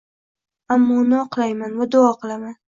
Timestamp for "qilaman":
2.25-2.55